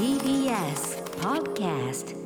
[0.00, 2.16] TBS Podcast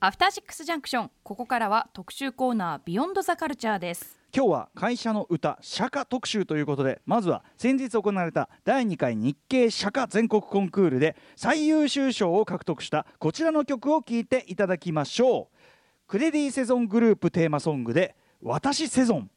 [0.00, 4.18] アフターシックスジャンクションここからは特集コーナービヨンドザカルチャーです。
[4.34, 15.56] 今日は会社の歌釈迦特集ということでまずは先日行われた第2回日経釈迦全国コンクールで最優秀賞を獲得したこちらの曲を聴いていただきましょう。
[16.06, 19.30] クレディセゾングループテーマソングで「私セゾン」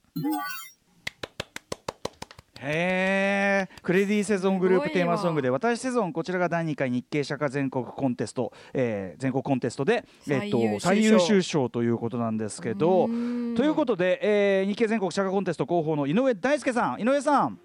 [2.65, 17.01] へえクレディセゾングループテーマソングで私セゾンこちらが第2回日経釈迦全国コンテスト、えー全国コンテストで、えっと、最最優優秀秀賞ということなんですけどということで、えー日経全国釈迦コンテスト広報の井上大輔さん。
[17.01, 17.59] 井上さん。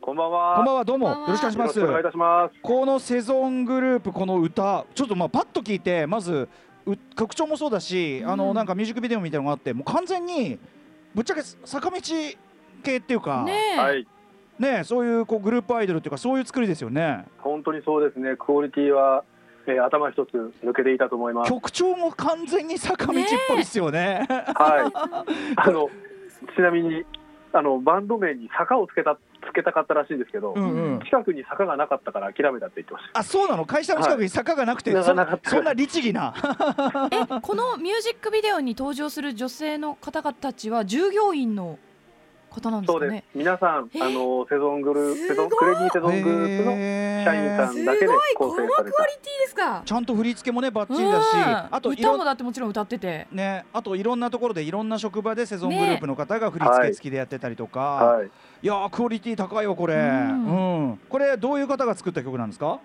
[0.00, 0.56] こんばんは。
[0.56, 0.84] こんばんは。
[0.84, 1.08] どうも。
[1.08, 1.80] よろしくお願いします。
[1.80, 2.54] お願いいたします。
[2.62, 6.48] このセゾングループこの歌ちょっとまあパッと聞いてまず
[6.86, 10.58] う曲調もそうだし、あのなんかミュージックビデオみたいなのがあってもう完全に
[11.14, 11.96] ぶっちゃけ坂道
[12.82, 14.06] 系っていうかねえ、はい、
[14.62, 17.26] ねそういうこうグループアイドルっていうかそういう作りですよね。
[17.38, 18.36] 本当にそうですね。
[18.36, 19.24] クオリティは、
[19.66, 20.30] えー頭一つ
[20.64, 21.50] 抜けていたと思います。
[21.50, 23.14] 曲調も完全に坂道っ
[23.48, 24.26] ぽいですよね。
[24.28, 24.92] はい。
[25.56, 25.90] あの
[26.56, 27.04] ちなみに
[27.52, 31.00] あのバンド名に坂をつけたつけたかったらしいんですけど、うんうん。
[31.04, 33.64] 近くに坂がなかったから諦めたって言ってましあそうなの？
[33.66, 35.14] 会社の近くに坂がなくて、はいそ
[35.50, 36.34] そんな律儀な。
[37.12, 41.78] えこのミュージックビデオに登場する女性の方々たちは従業員の
[42.52, 42.92] 方なんた。
[42.92, 43.12] そうです。
[43.12, 46.58] ですかね皆さんえあのセゾングループセゾクレディセゾングルー。
[46.58, 46.72] プの
[47.24, 49.02] 社員さんだけで構成された。
[49.22, 49.82] ティですか。
[49.84, 51.26] ちゃんと振り付けもねバッチリだし、
[51.70, 53.26] あと歌もだってもちろん歌ってて。
[53.32, 58.26] ね、あといろんなところでいろんな職場でセゾングループの方が振り付け付きでやってたりとか、はい。
[58.26, 61.00] い、やークオリティ高いよこれ、ううんん。
[61.08, 62.80] これどういう方が作った曲なんですか？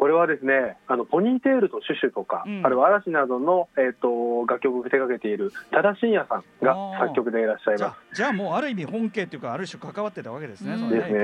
[0.00, 2.64] これはですね、あのポニーテールとシュシュとか、うん。
[2.64, 10.88] あるいは嵐などの、えー、と楽曲を手掛けている多田真也さんが作曲でいらっしゃいまあじゃあもうある意味本家っていうかある種関わってたわけですね、うん。
[10.88, 11.18] ですね。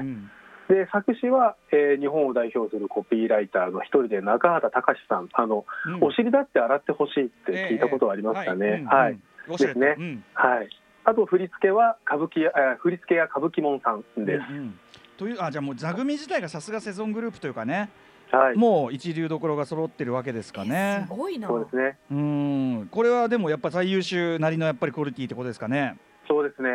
[0.00, 0.30] うん。
[0.66, 0.72] す。
[0.72, 5.28] で作詞は、えー日本を代表するコピーライターの一人で中畑隆さん。
[5.34, 6.02] あの、うん。
[6.02, 8.86] お尻だって洗ってほしいって聞いたことはありますかね。
[8.88, 9.18] はい、
[9.58, 9.94] ですね。
[9.98, 10.24] うん。
[10.32, 10.70] はい。
[11.04, 14.50] あと振り付けは歌舞伎や、えー振り付けや歌舞伎門さんです。
[14.50, 14.78] うんうん。
[15.18, 17.90] というあじゃあもう座組自体がさすがセゾングループというかね、
[18.32, 18.56] はい。
[18.56, 21.14] もう一流どころが揃ってるわけですかねす。
[21.14, 21.98] ごいなそうですね。
[22.10, 25.96] うんこれはでもやっぱ最優秀なりのやっぱりクオリティってことですかね。
[26.26, 26.70] そうですね。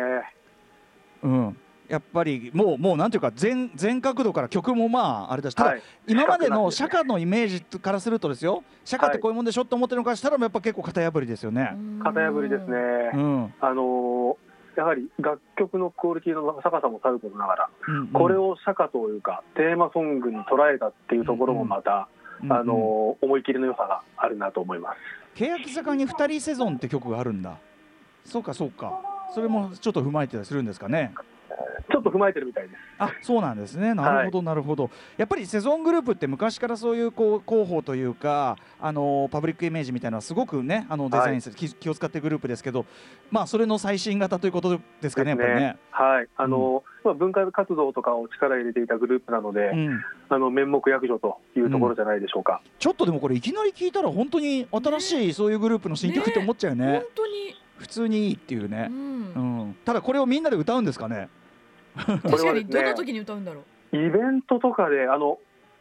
[1.22, 1.56] うん、
[1.88, 5.82] やっぱりもうもうなんていうか全全角度から曲もまああれだし、ただ、はい。
[6.06, 11.72] 今までの釈迦のイメージからするとですよ釈迦ってこういうもんでしょって思ってるのからしたらやっぱ結構型破りですよね。
[12.04, 12.76] 型破りですね。
[13.14, 14.47] うんあのー
[14.78, 22.08] やはり楽曲のクオリティの高さもさることながら、うんうんこれを釈迦というかテーマソングに捉えたっていうところもまた、
[22.42, 24.96] うんあのー思い切りの良さがあるなと思います。
[25.34, 27.58] 欅坂に二人セゾンって曲があるんだ。
[28.24, 29.00] そうかそうか。
[29.34, 31.12] それもちょっと踏まえてたりするんですかね。
[31.90, 32.74] ちょっと踏まえてるみたいです。
[32.98, 33.94] あそうなんですね。
[33.94, 34.90] なるほど、なるほど。
[35.16, 42.86] やっぱりセゾングループって昔からそういうこう広報というかあのパブリックイメージみたいなのはすごくねあのデザインする、気気を使ってるグループですけど
[43.30, 45.76] まあそれの最新型ということですかねやっぱりね。
[45.90, 46.28] はい。
[46.36, 52.60] あのーまあ文化活動とかを力入れていたグループなので、うん、あの面目躍如というところじゃないでしょうか。
[52.78, 56.92] ちょっとでもこれいきなり聞いたら本当に新しいそういうグループの新曲って思っちゃうよね。
[56.92, 57.32] 本当に、
[57.78, 58.90] 普通にいいっていううね、ん。
[58.90, 58.94] う
[59.66, 59.76] ん。
[59.84, 61.28] ただこれをみんなで歌うんですかね
[61.96, 63.62] 確かにどの時に歌うんだろ
[63.92, 63.96] う？
[63.96, 65.38] イベントとかであの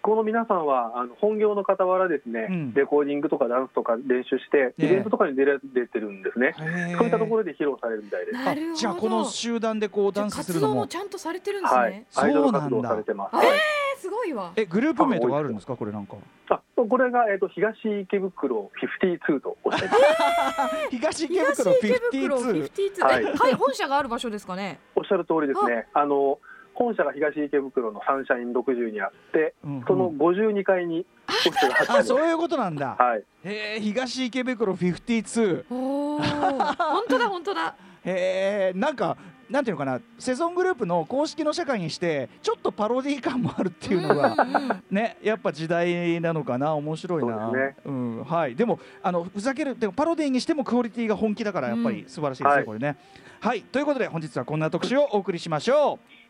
[0.08, 2.74] この皆さんはあの本業の傍らですね、うん。
[2.74, 4.86] レコーディングとかダンスとか練習して、ええ。
[4.86, 6.56] イベントとかに出れ出てるんですね。
[6.98, 8.38] そういったところで披露されるみたいです。
[8.38, 8.76] なるほど。
[8.76, 10.74] じゃあこの集団でこうダンスするのも。
[10.76, 13.32] 活動もちゃんとされてるんですね、はい、アイドル活動されてます。
[13.32, 14.54] そうなんだえーすごいわ。
[14.56, 15.76] えグループ名とかあるんですか？
[15.76, 16.16] これなんか。
[16.52, 20.88] あこれが、えー、と東池袋52とおっしゃいます。
[20.90, 23.54] 東池東袋池袋52 52、はいえはい。
[23.56, 24.80] 本社がある場所ですかね？
[24.96, 25.88] おっしゃる通りですね。
[25.94, 26.40] あの
[26.78, 32.96] 本社が東池袋のサンシャイン60にあって、うんその52階にオフィスが入ってあるそういうことなんだ。
[33.00, 33.24] はい。
[33.44, 37.76] へえ東池袋52おお本当だ本当だ。
[38.06, 39.18] へえなんか
[39.50, 40.02] なんていうのかな。
[40.20, 46.76] セゾングループの公式の社会にしてちょっとパロディ感もあるっていうのがうんうんねやっぱ時代なのかな。
[46.76, 47.48] 面白いな。
[47.48, 47.76] そうですね。
[47.86, 48.56] うんはい。
[48.56, 52.66] でもあのふざけるでもパロディにしてもクオリティが本気だからやっぱり素晴らしいですね、はい。
[52.66, 52.98] これね。
[53.40, 53.62] はい。
[53.62, 56.27] ということで本日はこんな特集をお送りしましょう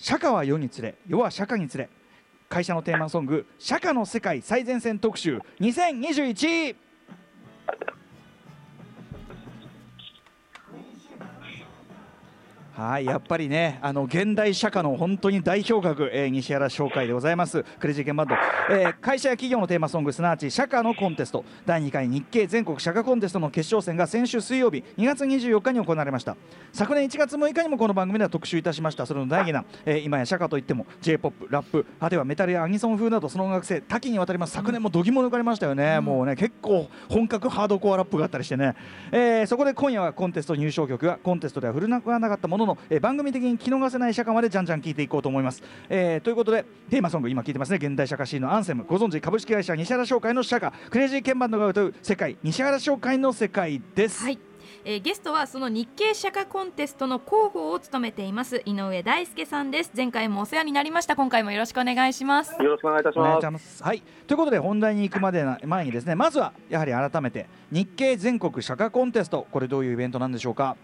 [0.00, 1.90] 釈迦は世につれ世は釈迦につれ。
[2.48, 6.74] 会社のテーマソング「釈迦の世界最前線特集2021」
[12.72, 17.64] はいやっぱりねあの現代社会の本当に代表格、えー、西原商会でございます。
[17.78, 18.34] クレイジーケンバンド、
[18.70, 21.44] えー、会社や企業のテーマソングすなわち社会のコンテスト。
[21.66, 26.36] 第2回日経全国社会コンテストの決勝戦が先週水曜日2月24日に行われました。
[26.72, 29.04] 昨年1月6日にもこの番組では特集いたしました。
[29.04, 34.52] それの大義な、えー、今や社会といっても j p o p ラップあるいはメタルやアニソン風などその音楽性多岐にわたります。
[34.52, 38.74] 昨年も度肝抜かれましたよね、うん、もうね結構本格ハードコアラップがあったりしてね、
[39.12, 47.78] えー、そこで今夜はコンテスト入賞曲がコンテストでは振るなくはなかったものの、えー、番組的に聞き逃せない社会までじゃんじゃん聞いていこうと思います、えー、ということでテーマソング今聞いてますね。
[47.80, 54.22] 現代社会シーンのアンセムご存知株式会社西原商会の社会クレイジーケンバンドが歌う世界西原商会の世界です。
[54.22, 54.38] はい。
[54.84, 59.92] えー、ゲストはその日経釈迦コンテストの広報を務めています井上大輔さんです。
[59.94, 61.16] 前回もお世話になりました。
[61.16, 62.52] 今回もよろしくお願いします。
[62.52, 63.82] よろしくお願いいたします。
[63.82, 64.02] はい。
[64.26, 70.76] ということで本題に行くまでな前にですねまずはやはり改めて日経全国釈迦コンテストこれどういうイベントなんでしょうか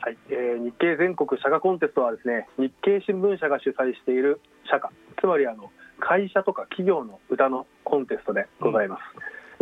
[0.00, 5.70] はい、えー、日経全国社科コンテストはですね日経新聞社が主催している社科つまりあの
[6.00, 9.00] 会社とか企業の歌のコンテストでございます、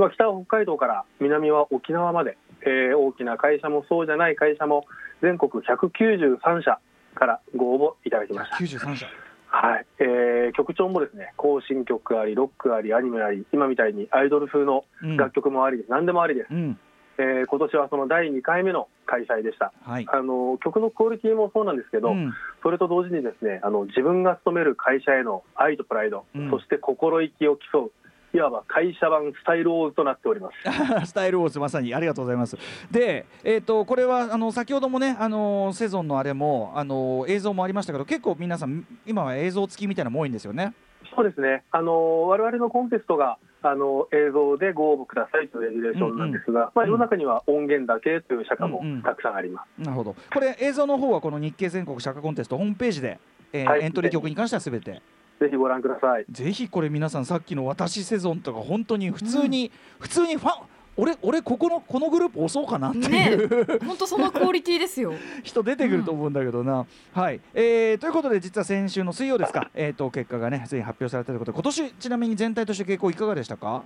[0.00, 4.86] うん、北は北海道から南は沖縄まで、えー、大きな会社もそうじゃない会社も
[5.22, 6.78] 全国193社
[7.16, 8.56] からご応募いただきました。
[8.56, 9.06] 193社。
[9.50, 14.84] はいえー、曲調もですね行進曲ありロックありアニメあり今みたいにアイドル風の
[15.16, 16.78] 楽曲もあり、うん、何でもありです、うん
[17.18, 22.32] えー、今年はその第2回目の開催でした、はい、あの曲のクオリティもそうなんですけど、うん、
[22.62, 27.92] それと同時にですねあの自分が勤める会社への愛とプライド、うん、そして心意気を競う
[28.34, 30.54] いわば会社版スタイルウォーズとなっております。
[31.08, 32.58] スタイルウォーズまさにありがとうございます。
[32.90, 40.74] で、えーと、これはあの先ほどもねあのセゾンのあれもあの映像もありましたけど結構皆さん今は映像付きみたいなのも多いんですよね。
[41.16, 41.64] そうですね。
[41.70, 50.16] あの我々のコンテストがあの映像でご応募くださいというレギュレーションなんですが、うんうん、まあ、世の中には音源だけという社会もたくさんあります、うんうん、なるほど。
[50.32, 53.18] これ映像の方はこの日経全国社会コンテストホームページで、
[53.52, 55.02] えーはい、エントリー曲に関してはすべて。
[55.40, 56.24] ぜひご覧ください。
[56.30, 59.70] ぜひこれ皆さんさっきの私セゾンとか本当に普通に、うん、
[60.00, 60.66] 普通にファン
[61.00, 63.78] 俺俺ここのこのグループ押そうかなっていう。
[63.86, 65.12] 本当、そのクオリティですよ。
[65.44, 71.52] 人出てくると思うんだけどな、うん、はい、えー、ということで実は先週の水曜ですか、えーと、結果がねついに発表されたということ。
[71.52, 73.84] で今年ちなみに全体として傾向いかがでしたか？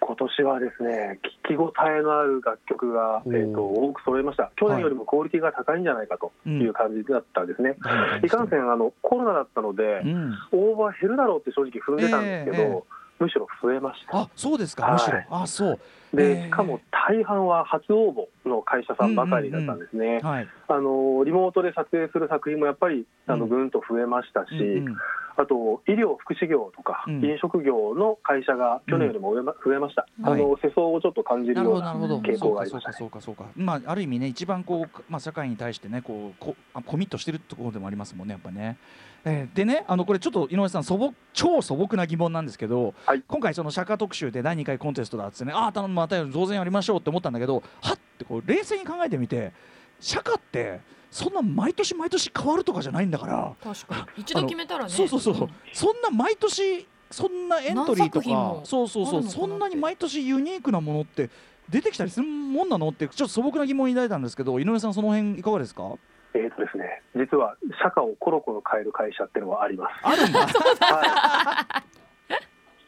[0.00, 4.50] 今年はですね聞き応えのある楽曲が、えーと、多く揃いました。
[4.56, 12.82] 去年よりもクオリティが高いんじゃないかという感じだったんですね、はい、いかんせんあのコロナだったので、うん、応募は減るだろうって正直踏んでたんですけど、えーえー。
[13.18, 14.16] むしろ増えました。
[14.16, 15.18] あ、そうですか、はい、むしろ。
[15.30, 15.80] あ、そう。
[16.12, 20.20] で、しかも大半は初応募の会社さんばかりだったんですね。
[20.22, 24.96] あのリモートで撮影する作品もやっぱりあのぐんと増えましたし、うんうん、
[25.36, 29.32] あと医療福祉業とか、飲食業の会社が去年よりも
[29.64, 30.06] 増えました。
[30.20, 38.78] うん、あの世相をちょっと感じるような傾向がありました、ね、そうかそうかまあある意味ね一番こうまあ社会に対してねこうこコミットしてるところでもありますもんねやっぱね。
[39.24, 49.52] えー、でねあのこれちょっと井上さん素朴超素朴な疑問なんですけど、はい、今回その釈迦特集で第2回コンテストだっつってねああ頼むまた当然やりましょうって思ったんだけどはってこう冷静に考えてみて
[50.00, 50.80] 釈迦って
[51.10, 53.54] そんな毎年毎年変わるとかじゃないんだから。
[53.62, 54.22] 確かに。
[54.22, 54.90] 一度決めたらね。
[54.90, 59.22] そうそうそう、うん、そんな毎年そんなエントリーとかそうそうそう。
[59.22, 61.30] そんなに毎年ユニークなものって
[61.70, 63.08] 出てきたりするもんなのって。
[63.08, 65.94] ちょっと素朴な疑問を抱いたんですけど井上さんその辺いかがですか？
[66.34, 69.92] えーとですね、実は社会をコロコロ変える会社っていうのはあります。
[70.02, 70.46] あるんだ。
[70.46, 71.97] はい、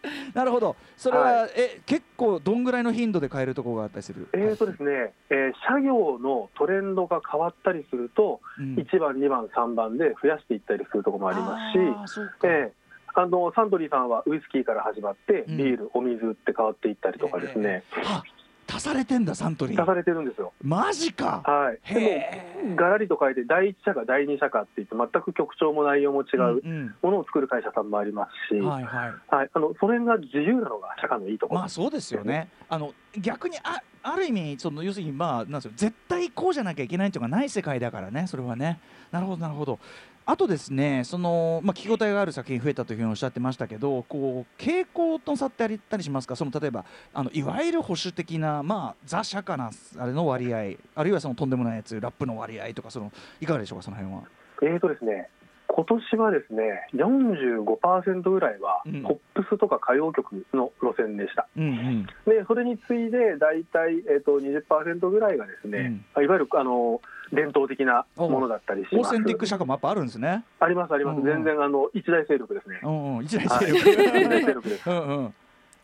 [0.34, 0.76] なるほど。
[0.96, 4.28] それは、はい、え結構どんぐらいの頻度で変えるところがあったりする？
[4.32, 11.58] えーとですね、えー、社業のトレンドが変わったりすると、うん、1番、2番、3番で増やしていったりするところもありま
[12.06, 17.82] すし、えー、あのサントリーさんはウイスキーから始まって、ビール、うん、お水って変わっていったりとかですね。
[17.96, 18.39] えー
[18.70, 19.80] 足されてんだサントリー。
[19.80, 20.52] 足されてるんですよ。
[20.62, 21.42] マジか。
[21.44, 21.94] はい。
[21.94, 31.60] でもがらりと書いて第一社か第二社かって言って全く曲調も内容も違うものを作る会社さんもありますし、うんうん、はいはい、はい、あのそれが自由なのが社会のいいところ。
[31.60, 32.48] まあそうですよね。
[32.68, 35.72] あの逆にあある意味その要するにまあなんですよ。
[35.76, 38.78] 絶対こうじゃなきゃいけないっていうのがない世界だからねそれはね。
[39.10, 39.78] なるほどなるほど
[40.26, 46.36] あとですねその、まあ、聞き応えがある作品増えたというふうにおっしゃってましたけどこう傾向と差ってあったりしますか？
[46.36, 53.84] その例えばあのいわゆる保守的な、まあ、ザ・シャカなあれの割合あるいはそのとんでもないやつラップの割合とかそのいかがでしょうか？
[53.84, 54.22] その辺は。
[54.62, 55.28] えーとですね
[55.72, 67.00] 今年はですね45%ぐらいはポップスとか歌謡曲の路線でした、うんうん、でそれに次いで大体、えーと、20%ぐらいがですね、うん、いわゆるあの
[67.32, 69.08] 伝統的なものだったりします。
[69.08, 70.44] オーセンティック社会もやっぱあるんですね。
[70.58, 71.18] ありますあります。
[71.20, 72.80] うんうん、全然あの一大勢力ですね。
[72.82, 73.88] うんうん、一大勢力。
[73.88, 74.90] はい、 一大勢力です。
[74.90, 75.34] うんうん。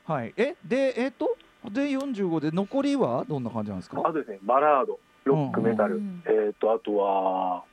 [0.07, 0.35] はい。
[0.37, 1.37] えでえっ、ー、と
[1.71, 4.01] で45で残りはどんな感じなんですか？
[4.05, 7.65] あとですねバラード、ロック、メタル、うんうん、えっ、ー、とあとは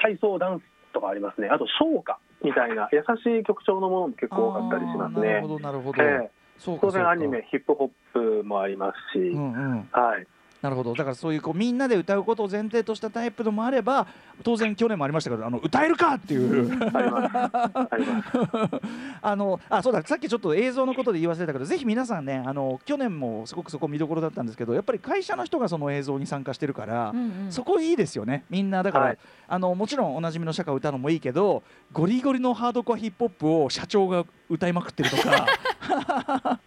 [0.00, 5.28] 体操ダンスとかありますねあと唱歌みたいな優しい曲調のものも結構多かったりしますね。
[5.28, 7.90] なるほどなるほど、えー、当然アニメヒップホッ
[8.40, 10.26] プもありますし、うんうん、はい
[10.62, 10.92] なるほど。
[10.92, 14.06] だからそういうこうみんなで歌うことを前提としたタイプのもあれば
[14.42, 16.70] 当然去年もありましたけどあの歌えるかっていう。
[19.22, 20.02] あ のあそうだ。
[20.02, 28.44] さっきちょっと映像のことで言い忘れたけどぜひ皆さんねあの去年もすごくそこ見どころだったんですけどやっぱり会社の人がその映像に参加してるから、うんうん、そこいいですよね。
[28.50, 31.62] みんなだから、はい、あのもちろんおなじみの社歌を歌うのもいいけど
[31.92, 35.46] ゴリゴリのハードコアヒップホップを社長が歌いまくってるとか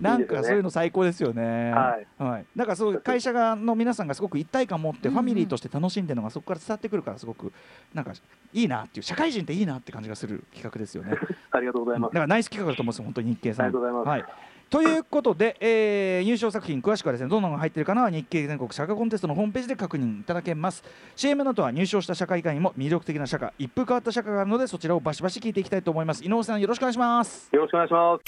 [0.00, 1.72] なんかそういうの最高ですよね。
[1.72, 7.52] はい、はい、だからそう会社がの皆さんがすごく一体感を持ってファミリーとして楽しんでるのがそこから伝わってくるからすごく
[7.92, 8.12] なんか
[8.52, 11.16] いいなっていう社会人っていいなって感じがする企画ですよね。
[11.50, 12.12] ありがとうございます。
[12.12, 13.66] だからナイス企画だと思うんですよ本当に日経さん。
[13.66, 14.26] ありがとうございます。
[14.26, 20.82] はいということで、えー、優勝作品詳しくはですねどんなのが入っているかな日経全国社会コンテストのホームページで確認いただけます。
[21.16, 26.24] CM のとは入賞した社会以外にも魅力的な社会一風変わった社会があるのでそちらをバシバシ聞いていきたいと思います。
[26.24, 27.48] 井上さんよろしくお願いします。
[27.52, 28.24] よろしくお願いします。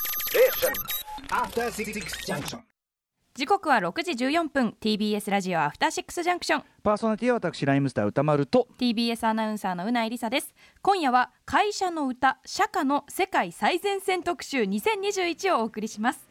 [3.34, 8.66] 時刻は6時14分 TBS ラジオアフターシックスジャンクションパーソナリティは私ライムスター歌丸と。
[8.78, 10.54] TBS アナウンサーのうないりさです。
[10.80, 16.25] 今夜は会社の歌社歌の世界最前線特集2021をお送りします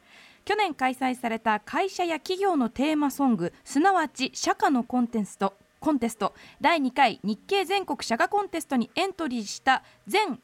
[0.46, 10.40] 去年開催された会社や企業のテーマソングすなわち社歌のコンテストコンテスト第2回日経全国社歌コンテストにエントリーした全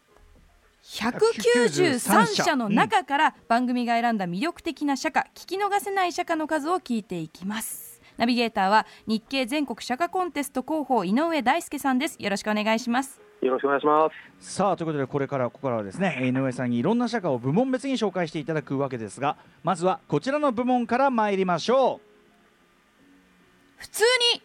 [0.84, 8.02] 193社の中から番組が選んだ魅力的な社歌聞き逃せない社歌の数を聞いていきます。
[8.18, 12.18] ナビゲーターは日経全国社歌コンテスト広報井上大輔さんです。
[12.20, 14.08] よろしくお願いしますよろしくお願いしま
[14.40, 14.56] す。
[14.56, 22.12] さあということでこれからここからはですね井上さんにいろんな社歌を部門別に紹介していただくわけですがまずはこちらの部門から参りましょう。
[23.78, 24.04] 普通
[24.36, 24.42] に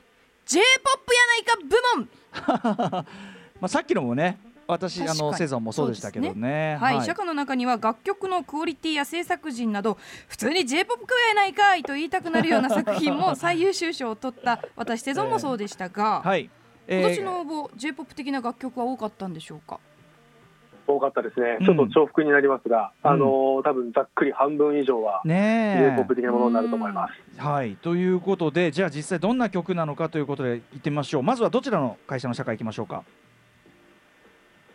[0.47, 0.65] J−POP や
[1.27, 3.05] ないか部門。
[3.61, 9.99] まあさっきのもね私あのセゾンもそうでしたけどね、ね、はい、はい、社歌の中には楽曲のクオリティや制作陣など
[10.29, 10.75] 普通に J−POP
[11.29, 16.51] やないかいと言いたくなるような作品も最優秀賞を取った私セゾンもそうでしたが、えー、はい
[16.89, 19.81] 今年の応募、j p o p 的な楽曲は多かったんでしょうか？
[20.89, 23.27] 多かったですね、ちょっと重複になりますが、うん、あの
[23.65, 27.41] 多分ざっくり半分以上は、ね、j p o p 的なものになると思います。
[27.41, 27.75] はい。
[27.75, 33.03] ということで、じゃあ実際どんな曲なのかということでいってみましょう、まずはどちらの会社の社会いきましょうか？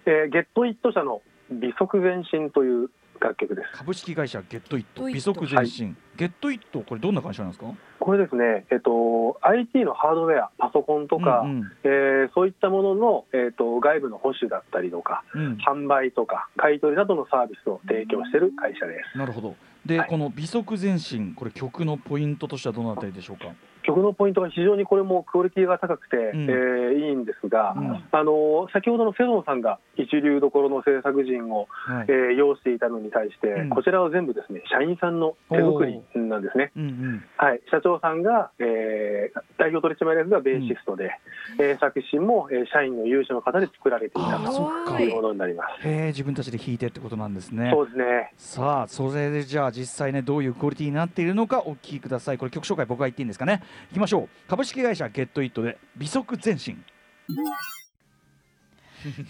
[0.05, 2.89] えー、ゲットイット社の美足前進という
[3.21, 3.67] 楽曲です。
[3.73, 7.71] 株式会社ゲットイット美足前進、はい、ゲットイットこれどんな会社なんですか？
[7.99, 19.17] これですね、えっと、IT のハードウェアパソコンとか、うんうん、えー、そういったものの、えっと、外部の保守だったりとか、うん、販売とか買い取りなどのサービスを提供している会社です。
[19.17, 19.55] なるほど。
[19.85, 23.51] で、はい、この美足前進これ曲のポイントとしてはどのあたりでしょうか？
[23.83, 41.11] 曲のポイントが非常にこれもクオリティが高くて、うん、えー、いいんですが、うん、あの先ほどのセゾンさんが一流どころの制作陣を、はい、えー、要していたのに対して、うん、こちらは全部ですね社員さんの手作りなんですね、うんうん、はい、社長さんが、えー、代表取締役がベーシストで、
[41.57, 45.87] うん、えー、作詞も、えー、社員の有志の方で作られていたというものになります。
[45.87, 47.71] へ自分たちで弾いてってことなんですね。
[47.73, 48.33] そうですね。
[48.37, 52.37] さあそれでじゃあ実際ねどういうクオリティになっているのかお聞きください。
[52.37, 53.61] これ曲紹介僕が言っていいんですかね？
[53.91, 54.29] いきましょう。
[54.49, 56.83] 株式会社ゲットイットで美足前進。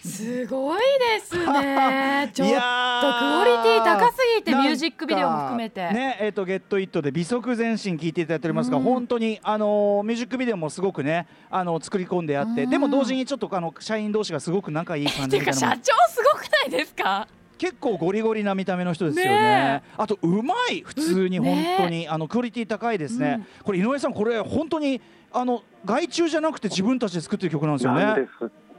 [0.03, 2.29] すごいですね。
[2.33, 5.81] ちょっとクオリティ高すぎてミュージックビデオも含めて。
[5.91, 15.60] ねえっ、ー、とゲットイットで美足前進聞いていただいておりますが、うん、本当にあのミュージックビデオもすごくねあの作り込んであって、でも同時にちょっとあの社員同士がすごく仲いい感じみたいな。
[15.60, 17.27] 社長すごくないですか？
[17.62, 19.32] 結構ゴリゴリな見た目の人ですよね。
[19.34, 23.46] ねあとうまい普通に本当に、ね、あのクオリティ高いですね。
[23.60, 25.00] うん、これ井上さんこれ本当に
[25.32, 28.27] あの外注じゃなくて自分たちで作ってる曲なんですよね。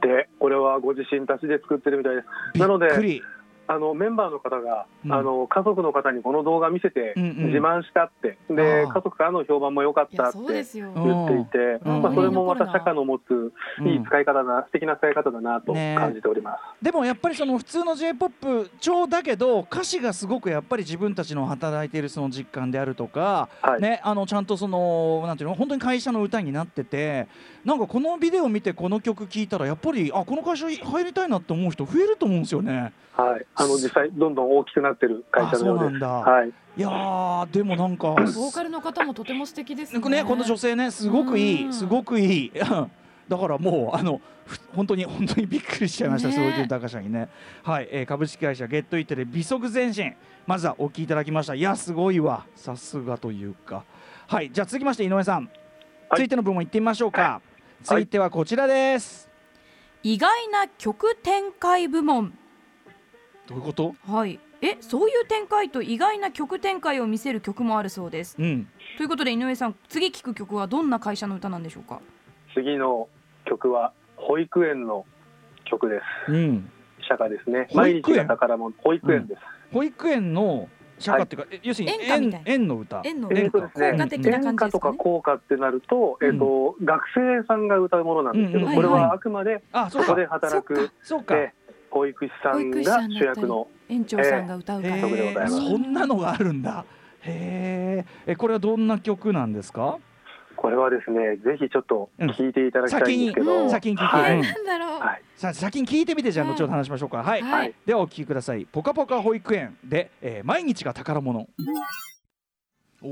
[0.01, 2.23] でこれはご自身たちで作ってるみたいで
[2.53, 2.59] す。
[2.59, 2.89] なので
[3.67, 13.53] あのメンバーの方が、うん、あの家族の方にこの動画見せて自慢したって、うんうん、で家族からの評判も良かったって言っていて、まあ、それもまた社会の持つ
[13.85, 27.27] いい使い方な、素敵な使い方だなと感じております、ね、でもやっぱりその普通の j p o p 調だけど歌詞がすごくやっぱり自分たちの働いているその実感であるとか、はい、ね、あのちゃんとそのなんていうの本当に会社の歌になってて
[27.63, 32.93] なんかこのビデオ見てこの曲聴いたらやっぱりあこの会社入りたいなって思う人増えると思うんですよね。
[33.15, 36.03] はい、あの実際どんどん大きくなってる会社のようです。
[36.03, 36.49] はい。
[36.75, 40.09] いやでもなんか ボーカルの方もとても素敵ですね。
[40.09, 42.51] ねこの女性ねすごくいいすごくいい。
[43.29, 44.19] だからもうあの
[44.75, 47.29] 本当に本当にびっくりしちゃいました、ね、そういう高さにね。
[47.63, 50.15] はい、えー、株式会社ゲットイットで美足前進
[50.47, 51.53] まずはお聞きいただきました。
[51.53, 53.83] いやすごいわさすがというか。
[54.27, 55.49] はいじゃあ続きまして井上さん、はい、
[56.11, 57.41] 続いての部門いってみましょうか。
[57.83, 59.29] 続いてはこちらです。
[60.01, 62.37] 意外な曲展開部門
[63.47, 63.95] どういうこと？
[64.07, 64.39] はい。
[64.61, 71.99] えそういう展開と意外な曲展開を見せる曲もあるそうです、うん、ということで井上さん次聴く曲はどんな会社の歌なんでしょうか？
[72.53, 73.09] 次の
[73.43, 75.05] 曲は保育園の
[75.65, 76.71] 曲です、うん、
[77.05, 77.67] 社歌ですね。
[77.73, 79.39] 毎日が宝物保育園です、
[79.73, 83.01] うん、保育園の社歌っていうか、はい、要するに園園の歌。
[83.03, 83.27] 園の。
[83.27, 91.62] 歌、えーとですね、効果的な感じですか、ね、とか効果ってなると,、えーと、うん、学生さんが歌うものなんですけど、うんうん、これはあくまでそこで働く、そうか、えー、
[91.93, 95.55] 保育士さんが主役の園長さんが歌う曲でございます。
[95.55, 96.83] そんなのがあるんだ。
[97.21, 98.35] へえ。
[98.35, 99.99] これはどんな曲なんですか？
[100.55, 107.17] これはですね、ぜひちょっと聞いていただきたいんですけど、うん、先に聞いて、はい、なんだろう、はい、さあ先に聞いてみてじゃあ後ほど話しましょうか。
[107.17, 107.41] はい。
[107.41, 108.65] はい、ではお聞きください。
[108.71, 111.47] ぽかぽか保育園で、えー、毎日が宝物。
[113.05, 113.07] お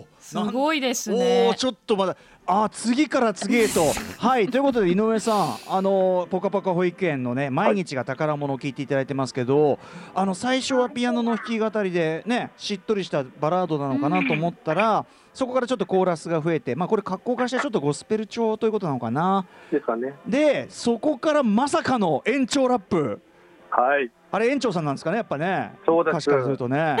[0.00, 1.54] おすごいですね。
[1.56, 3.80] ちょっとまだあ次から次へと
[4.18, 9.78] はいということで井上さんあのぽかぽか保育園のね毎日が宝物を聞いていただいてますけど、
[10.14, 19.46] あの最初はピアノの弾き語りでねしっとりしたバラードなのかなと思ったら、そこからちょっとコーラスが増えてまあこれ格好化してちょっとゴスペル調ということなのかな？
[19.72, 20.14] ですかね。
[20.26, 23.22] でそこからまさかの延長ラップ。
[23.70, 24.10] はい。
[24.30, 25.72] あれ園長さんなんですかねやっぱね。
[25.86, 26.12] そうです。
[26.12, 26.78] 歌詞からするとね。
[26.78, 26.98] はい。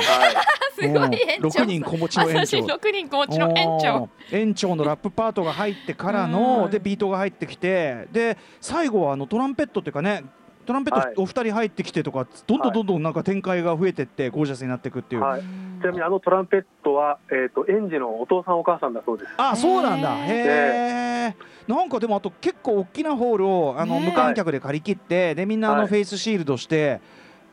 [0.80, 2.58] すごい園長人子持ちの園長。
[2.58, 4.08] 6人子持ちの園長。
[4.30, 10.24] 園長のラップパートが入ってからのでビートが入ってきてで最後はあのトランペットっていうかね
[10.66, 15.44] トランペットお二人入ってきてとか、どんどんどんどんなんか展開が増えてってゴージャスになっていくっていう、はい、ち
[15.84, 19.30] なみにあのトランペットは、えーと、園児のお父さんお母さんだそうです。
[19.36, 20.16] あそうなんだ。
[20.26, 21.36] へえ
[21.68, 27.00] なんかでもあと結構大きなホールをあの無観客で借り切ってでみんなあのフェイスシールドして、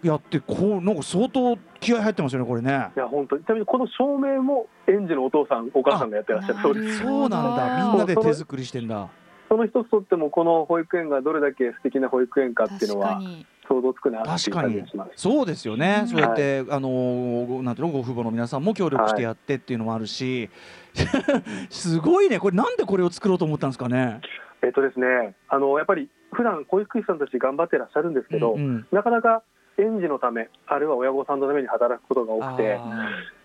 [0.03, 2.89] やってこうなんか相当気合入ってますよねこれね。
[2.95, 6.59] いや本当にちなみにこの照明も園児のお父さんお母さんがやってらっしゃる。
[6.61, 9.09] そうですそうなんだみんなで手作りしてんだ。
[9.49, 13.21] その一つとってもこの保育園がどれだけ素敵な保育園かっていうのは
[13.67, 14.83] 想像つくな確かに。
[15.15, 20.49] そうですよね、うん、そうやって、はい、あのなんていうのご父母の皆さんも協力してやってっていうのもあるし、
[20.95, 22.39] はい、 すごいね。
[22.39, 24.21] これなんでこれを作ろうと思ったんですかね？
[24.63, 29.43] えっとですねあのやっぱり普段保育士さんたち頑張ってらっしゃるんですけど、うんうん、なかなか
[29.77, 32.79] 園児のためあるいは親御さんのために働くことが多くて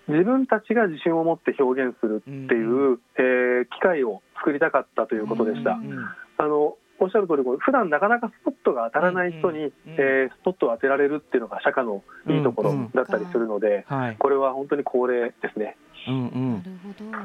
[0.08, 5.72] 自分たちが自信を持って表現するっていう、うん、えー、機会を作りたかったということでした。
[5.72, 15.76] うん、あのおっしゃる通り普段なかなかスポットが当たらない人に、うん、えー、スポットを当てられるっていうのが社歌のいいところだったりするので、はい、これは本当に恒例ですね。
[16.06, 16.62] うん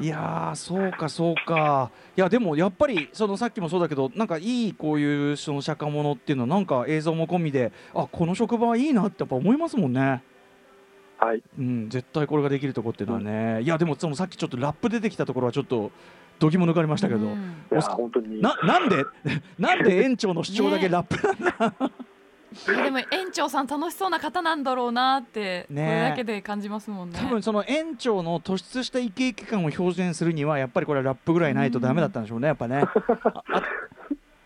[0.00, 1.90] ん、いやそうかそうか。
[2.16, 10.22] いやでもやっぱりそのさっきもそうだけどなんかいいこういうその釈迦物っていうのはなんか映像も込みであこの職場はいいなってやっぱ思いますもんね。
[11.18, 15.90] はい、うん、絶対これができるとこっていうのはね、うん、いやでもそのさっきちょっとラップ出てきたところはちょっと
[16.38, 18.40] どぎも抜かれましたけど、うん、本当に。
[18.40, 19.04] ななんで
[19.58, 21.90] なんで園長の主張だけラップなんだ、
[22.84, 27.18] でも園長さん楽しそうな方なんだろうなってこれだけで感じますもんね。
[27.18, 32.84] 多分その園長の突出したイケイケ感を表現するにはやっぱりこれラップぐらいないとダメだったんでしょうねやっぱね。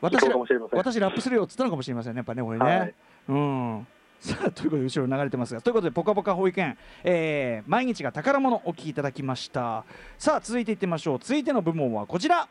[0.00, 0.28] 私
[0.72, 2.94] 私ラップするよっつったのかもしれませんねやっぱねこれね、はい、
[3.28, 3.86] うん
[4.20, 9.84] さあということで後ろ流れてますがということで「ぽかぽか保育園」えー、毎日が宝物お聞きいただきました。
[10.18, 11.18] さあ続いていってみましょう。
[11.20, 12.48] 続いての部門はこちら。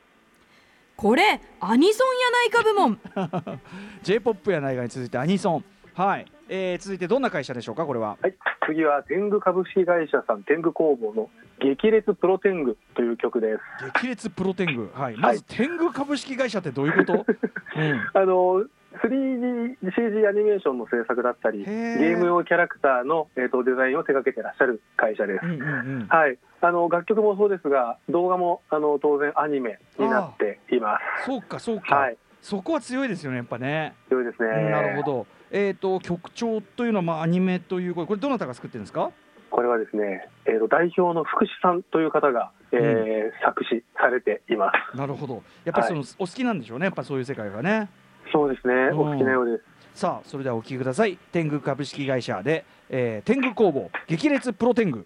[0.95, 2.99] これアニソンやないか部門。
[4.03, 5.65] J−POP やないかに続いてアニソン。
[5.93, 8.35] はい、えー、続いてどんな会社でしょうかこれは、はい、
[8.67, 13.91] 次は天狗株式会社さん天狗工房の激烈プロ天狗という曲です。
[14.01, 14.89] 激烈プロ天狗。
[14.93, 15.17] はい。
[15.17, 17.25] まず天狗株式会社ってどういうこと、
[17.77, 18.65] うん、あの
[18.97, 25.63] 3DCG アニメーションの制作だったりゲーム用キャラクターの、えーと、デザインを手掛けてらっしゃる会社です、うんうんう
[26.05, 31.25] ん、はい、あの楽曲もそうですが動画もあの当然アニメになっています。
[31.25, 33.95] そうかそうか、はい、そこは強いですよねやっぱね。
[34.09, 35.27] 強いですね、なるほど。
[35.51, 39.11] えっ、ー、と曲調というのはまあアニメというこれどなたが作ってるんですか？
[39.49, 44.97] これはですね、えーと、代表の福士さんという方が、えー、うん、作詞されています。
[44.97, 45.41] なるほど。
[45.63, 47.89] やっぱりその、はい、お好きなんでしょうねやっぱそういう世界がね
[48.31, 49.63] そうですね、お好きなようです。
[49.93, 51.17] さあそれではお聞きください。
[51.31, 55.05] 天狗株式会社で、えー、天狗工房激烈プロ天狗。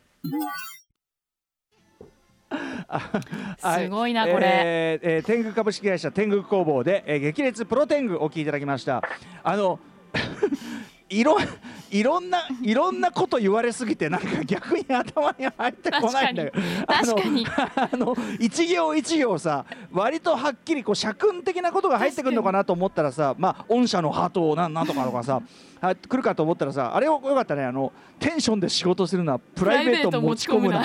[3.57, 9.01] すごいなこれ、えーえー、天狗株式会社天狗工房で、えー、激烈プロ天狗お聞きいただきました。
[9.43, 9.79] あの
[11.12, 11.38] いろ
[11.91, 16.52] いろんないろんなこと言われすぎてなんか逆に頭に入ってこないんだよ。
[16.88, 17.45] 確かに。
[17.76, 25.41] あの一行一行さ割とはっきりこう社訓的なことが入ってくるのかなと思ったらさまあ御社のハートをなんなんとかとかさ
[25.82, 27.65] 来るかと思ったらさあれよかったね。
[27.65, 30.84] あのテンションで仕事するのはプライベート持ち込むな。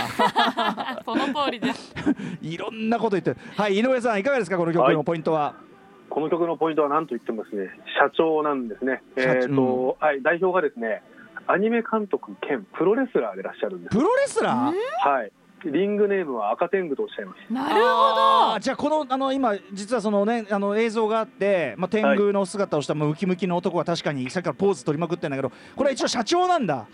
[1.05, 1.95] その通りです。
[2.43, 4.57] いろんなこと言ってはい井上さんいかがですか？
[4.57, 5.67] この曲のポイントは、はい
[6.17, 7.69] この曲のポイントは何と言ってもですね
[8.01, 11.03] 社長なんですね、えーと、うん、はい、代表がですね
[11.47, 13.95] アニメ監督兼プロレスラーでいらっしゃるんです。
[13.95, 15.09] プロレスラー？
[15.09, 15.33] はい。
[15.67, 17.53] リングネームは赤天狗とおっしゃいます。
[17.53, 18.59] なるほど。
[18.61, 26.87] じゃあこのあの今実はそのねあの映像があって、まあ、天狗の姿をしたムキムキの男が確かにさっきからポーズ取りまくってんだけどこれは一応社長なんだ。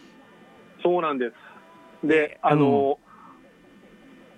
[0.83, 1.31] そうなんで
[2.03, 2.07] す。
[2.09, 3.02] であの、うん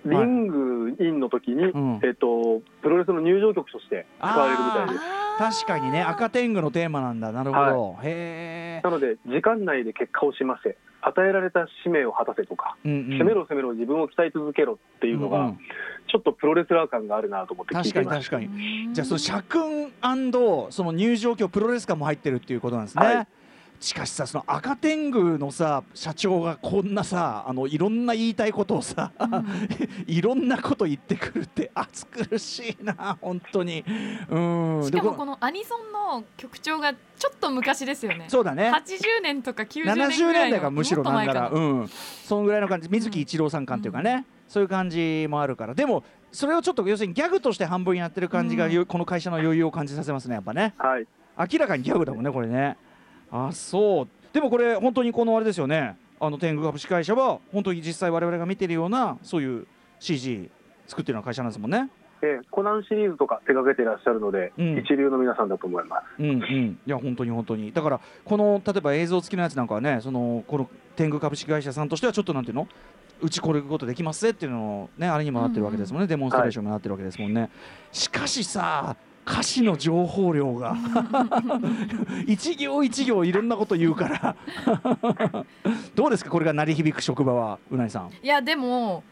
[0.05, 1.71] リングインの時に、はい
[2.03, 5.65] えっと、プロレスの入場曲として使われるみたいです。
[5.65, 6.01] 確かにね。
[6.01, 7.31] 赤天狗のテーマなんだ。
[7.31, 15.57] なるほど、はい、へなので時間内で結果をしませ与えられた使命を果たせとか、うんうん、攻めろ攻めろ自分を鍛え続けろっていうのが、うんうん、
[16.07, 18.93] ちょっとプロレスラー感があるなと思って聞いてま確かに確かに。
[18.93, 19.91] じゃあその社訓
[20.69, 23.27] その入場曲プロレス感も入ってるっていうことなんですね、はい
[23.79, 29.45] しかしさその赤天狗のさ社長がこんなさあのいろんな言いたいことをさ、うん、
[30.07, 33.83] いろんなこと言ってくるって暑苦しいな本当に。
[34.29, 34.83] うん。
[34.85, 38.25] しかもこのアニソンの曲調がちょっと昔ですよね。
[38.27, 38.71] そうだね。
[38.71, 40.33] 80年とか90年ぐらいの。
[40.33, 41.87] 年代がむしろなんならうん。
[42.23, 42.89] そのぐらいの感じ。
[42.89, 45.73] 水木一郎さん感っていうかね、うん、そういう感じもあるから。
[45.73, 51.07] でもそれをちょっと要するにギャグとして半分にやってる感じが、うん、この会社の余裕を感じさせますねやっぱね、はい、
[51.51, 52.77] 明らかにギャグだもんねこれね
[53.31, 54.07] あそう。
[54.33, 55.97] でもこれ本当にこのあれですよね。
[56.19, 59.67] あの天狗株式会社は本当に実際我々が見てるようなそういう
[59.99, 60.49] CG
[60.87, 61.89] 作ってるような会社なんですもんね。
[62.21, 66.03] えー、コナンシリーズとか手掛けていらっしゃるので、うん、一流の皆さんだと思います。
[66.17, 67.71] うんうん、いや本当に本当に。
[67.73, 72.67] だからこの例えば映像付きのやつなんかはねそのこの天狗株式会社さんとしてはちょっとなんていうの？
[73.21, 77.41] うちこれことできますっていうのをねあれにもなってるわけですもんね、うん、デモンストレーションになってるわけですもんね。
[77.41, 77.49] はい、
[77.91, 78.95] しかしさ
[79.27, 80.75] 歌詞の情報量が。
[82.27, 84.35] 一行一行いろんなこと言うから。
[85.95, 86.29] どうですか？
[86.29, 88.09] これが鳴り響く職場はうないさん。
[88.21, 89.03] いやでも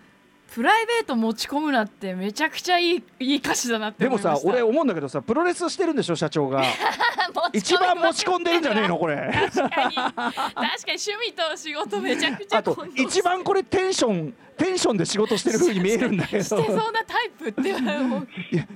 [0.54, 6.64] プライベート持ち込むなってめちゃくちゃいいいい歌詞だなってでもさ俺思うんだけどさプロレスしてるんでしょ社長が。
[7.54, 9.16] 一番持ち込んでるんじゃねえのこれ。
[9.52, 9.96] 確かに。
[9.96, 16.44] 確かに趣味と仕事めちゃくちゃあと一番これテンションテンションで仕事してるふうに見えるんだけど。
[16.44, 17.74] してそうなタイプって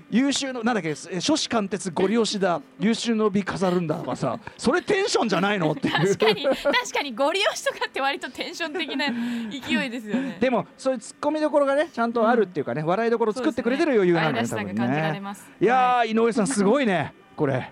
[0.09, 2.61] 優秀のなんだっけ書士貫徹ご利用しだ。
[2.79, 6.15] 優秀の美飾るんだとかさそれテンションじゃないのっていう。
[6.15, 9.07] 確かに確かにご利用しとかって割とテンション的な
[9.49, 10.37] 勢いですよね。
[10.39, 14.47] でもそういうツッコミどころがねちゃんとあるっていうかね、うん、笑いどころ作ってくれてる余裕なんだね。
[14.47, 15.21] 多分ね。
[15.61, 17.71] いや井上さんすごいねこれ。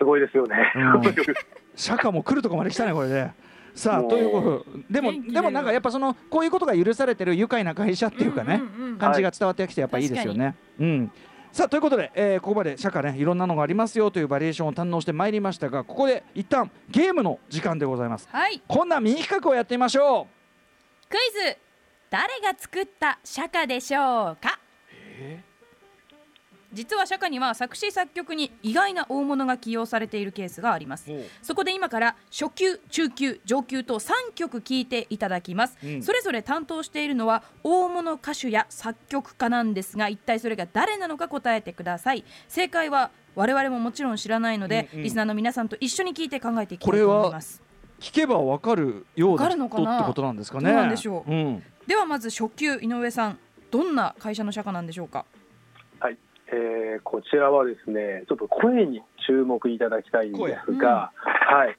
[0.00, 1.02] すごいですよね、うん、
[1.76, 3.34] 釈迦も来るとこまで来たねこれね
[3.74, 8.60] さあということでもでもなんかやっぱそのこういうことが許されてる愉快な会社っていうかね、
[8.98, 10.54] 感じが伝わってきてやっぱいいですよね。
[10.78, 11.12] うん。
[11.52, 21.08] さあということで、えー、ここまで社会ねいろんなのがありますよというバリエーションを堪能してまいりましたがここで一旦ゲームの時間でございます、はい、こんなミニ企画をやってみましょう。
[21.08, 21.58] クイズ。
[22.10, 24.58] 誰が作った社会でしょうか、
[24.92, 25.49] えー？
[26.72, 31.10] 実は釈迦には作詞作曲に意外な大物が起用されているケースがあります。
[31.42, 42.24] そこで今から初級中級上級と3曲聴いていただきます、うん、それぞれ担当しているのは大物歌手や作曲家なんですが一体それが誰なのか答えてください。
[42.48, 47.62] 正解は我々ももちろん知らないので、うんうん、リスナーの皆さんと一緒に聞いて考えていきたいと思います。
[48.00, 50.70] 聞けばわかるような人ってことなんですかね。
[50.70, 51.30] どうなんでしょう？
[51.30, 53.38] うん、ではまず初級井上さん、
[53.70, 55.26] どんな会社の社歌なんでしょうか？
[56.52, 61.12] えー、こちらはですねちょっと声に注目いただきたいんですが、
[61.50, 61.76] うん、はい。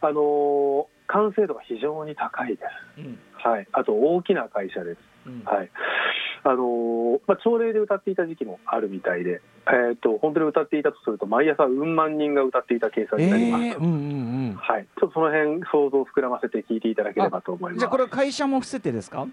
[0.00, 2.62] あのー、完成度が非常に高いで
[2.96, 5.70] す、うん、はい、あと大きな会社です、うん、はい。
[6.42, 17.78] あのー、まあ、朝礼で歌っていた時期もあるみたいで、えーと、本当に歌っていたとすると毎朝うん万人が歌っていた計算になります、えーうんうんうん、はい、ちょっとその辺想像を膨らませて聞いていただければと思います。
[17.78, 19.26] じゃあこれは会社も伏せてですか？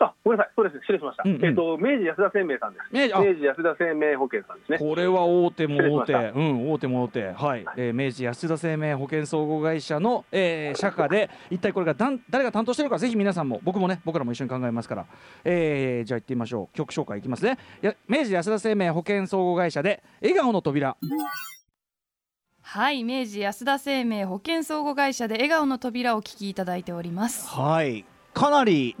[0.00, 1.22] あ、ごめんなさい、そうです、失礼しました。
[1.24, 2.86] うんうん、えっ、ー、と、明治安田生命さんです。
[2.92, 4.78] 明治明治安田生命保険さんですね。
[4.78, 15.06] これは大手も大手、うん、大手も大手、はい、はい、えー、明治安田生命保険総合会社の、えー、社歌で、一体これがだん誰が担当しているか、ぜひ皆さんも、僕もね、僕らも一緒に考えますから。
[15.44, 16.76] えー、じゃあ、行ってみましょう。
[16.76, 17.58] 曲紹介いきますね。
[17.80, 20.96] や、明治安田生命保険総合会社で、笑顔の扉。
[22.66, 28.96] はい明治安田生命保険総合会社で笑顔の扉をお聞きいただいておりますはいかなり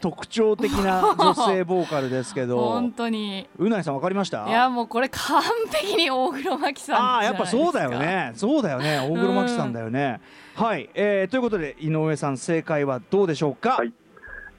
[0.00, 2.70] 特徴的な 女性ボーカルですけど。
[2.70, 3.46] 本当に。
[3.58, 4.48] うないさんわかりました？
[4.48, 8.32] いやもうこれ完璧に大黒摩季さんああやっぱそうだよね。
[8.34, 8.98] そうだよね。
[8.98, 10.20] 大黒摩季さんだよね、
[10.54, 13.92] はい、えー、ということで井上さん正解はどうでしょうか、はい、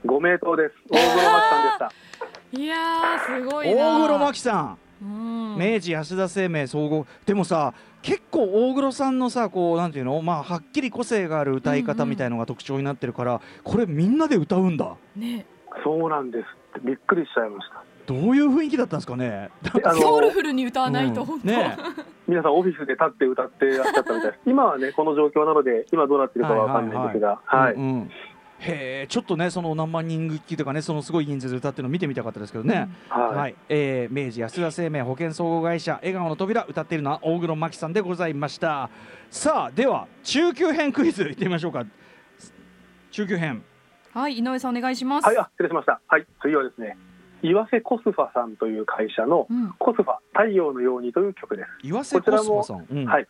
[0.05, 0.73] ご名答です。
[0.91, 1.91] 大黒摩季さんでした。
[2.61, 2.75] いや
[3.25, 4.77] すごい大黒摩季さん。
[5.01, 7.05] 明治安田生命総合。
[7.25, 14.95] でもさ結構大黒さんのさこうなんていうのまあはっきり個性がある歌い方みたいのが特徴になってるから、これみんなで歌うんだ。
[15.15, 15.45] ね。
[15.83, 16.45] そうなんです。
[16.83, 17.83] びっくりしちゃいました。
[18.05, 19.51] どういう雰囲気だったんですかね？
[20.01, 21.77] ソウルフルに歌わないと、本当、ね、
[22.27, 24.39] 皆さんオフィスで立って歌ってらっしゃったみたいです。
[24.47, 27.75] 今はねこの状況なので今どうなってるかわかんないんですが、はい。
[28.59, 38.89] へえちょっとねその何万人気とかねそのすごい人数で歌ってるの見てみたかったですけどね、うん、はい、はい、えー、明治安田生命保険総合会社笑顔の扉歌っているのは大黒摩季さんでございました。
[39.31, 41.85] さあでは中級編クイズいってみましょうか。
[43.11, 43.63] 中級編。
[44.13, 45.25] はい井上さんお願いします。
[45.25, 46.01] はいあ失礼しました。
[46.07, 46.97] はい次はですね
[47.41, 51.69] 岩瀬コスファさんという会社の、コスファ太陽のようにという曲です。
[51.83, 53.27] 岩瀬コスファさん、うん、はい。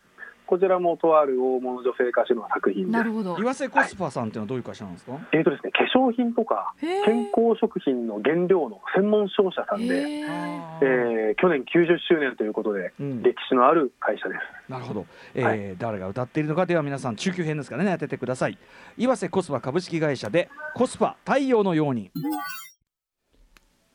[0.50, 3.38] こちらもとある大物女性歌手の作品なるほど。
[3.38, 5.12] 岩瀬コスファさんっていうのはどういう会社なんですか？
[5.32, 14.40] えっ、ー、とですね、化粧品とか健康食品の原料の専門商社さんで、えー、去年90周年ということで、うん、歴史のある会社です。
[14.68, 15.06] なるほど。
[15.36, 18.58] えー、はい、誰が歌っているのかでは皆さん中級編ですからね当ててください。
[18.98, 22.10] 岩瀬コスファ株式会社でコスファ太陽のように。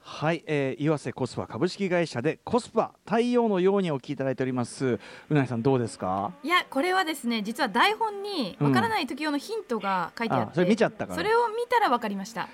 [0.07, 4.99] はい、えー、岩瀬コスパ株式会社でコスパ太陽のようにお聞きいただいております。
[5.29, 6.31] うなぎさんどうですか？
[6.43, 11.17] いやこれはですね実は台本にわからない時用のヒントが書いてあって、うん、それ見ちゃったから。
[11.17, 12.47] それを見たらわかりました。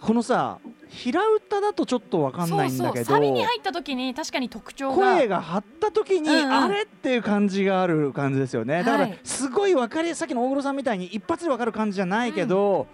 [0.00, 12.86] このさ平歌だとちょっとわかんないんだけどサビに入った時に確かに特徴が声が張った時に、あれっていう感じがある感じですよね、だからすごいわかりさっきの大黒さんみたいに一発でわかる感じじゃないけど、うん、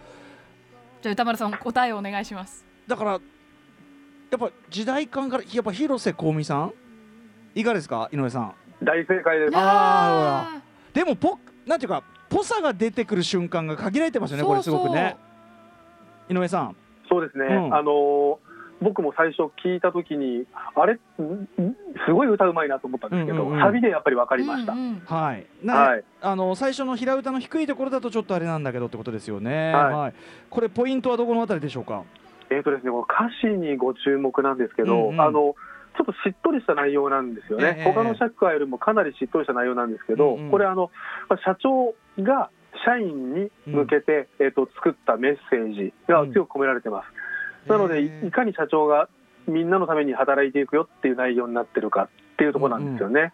[1.03, 2.65] じゃあ歌丸さん答えをお願いします。
[2.87, 3.21] だから
[4.33, 6.73] やっぱ時代感からやっぱ広瀬香美さん？
[7.55, 8.09] いかがですか？
[8.11, 8.55] 井上さん。
[8.83, 9.53] 大正解です。
[9.55, 10.63] ああ
[10.95, 15.19] でもポなんていうかぽさが出てくる瞬間が限られてますよねこれすごくね。
[16.31, 16.77] 井上さん。
[17.11, 18.39] そうですね、うん、あの
[18.81, 20.99] 僕も最初聞いた時にあれ？
[22.07, 30.15] すごい歌うまいなと思ったんですけど、うんうんうん、サビでやっぱり分かりました、うんうん、はい、はい、あの最初の平歌の低いところだとちょっとあれなんだけどってことですよね、はい、はい、
[30.49, 32.03] これポイントはどこのあたりでしょうか？
[32.53, 35.55] えーとですね、この歌詞にご注目なんですけど、うんうん、あの
[35.97, 40.91] ちょっとしっとりした内容なんですよね、えー、他の社会よりもかなりしっとりした内容なんですけど、うんうん、これあの、
[41.45, 42.51] 社長が
[42.85, 47.07] 社員に向けて、うん、えーと、作ったメッセージが強く込められてます。
[47.67, 49.09] うん、なので、いかに社長が
[49.47, 53.33] みんなのために働いていくよっていう内容になってるかっていうところなんですよね。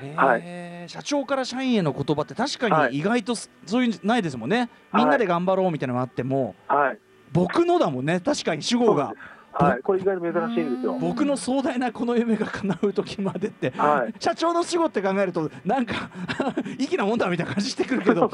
[0.00, 6.98] うんうん、はい、社長から社員への言葉って確かに意外とそういうないですもんね、みんなで頑張ろうみたいなのがあっても、はい、
[7.32, 8.20] 僕のだもんね。
[8.20, 9.14] 確かに主語が。
[9.52, 10.92] はい、これ意外と珍しいんですよ。
[11.00, 16.10] 僕の壮大なこの夢が叶う時までって、はい、社長の主語って考えるとなんか
[16.78, 18.30] 粋なもんだみたいな感じしてくるけど。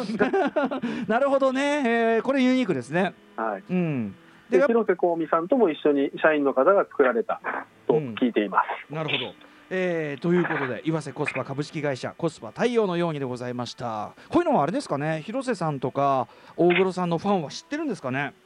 [1.09, 3.15] なるほどね、えー、これユニークですね。
[3.37, 3.63] はい。
[3.71, 4.15] うん、
[4.51, 7.41] で広瀬香美さんとも一緒に社員の方が作られた
[7.87, 8.67] と聞いています。
[8.91, 9.33] うん、なるほど。
[9.71, 14.13] えー、ということで岩瀬コスパ株式会社コスパ太陽のようにでございました。
[14.29, 15.23] こういうのはあれですかね。
[15.25, 18.35] 広瀬さんとか大黒さんのファンは知ってるんですかね。
[18.35, 18.44] ど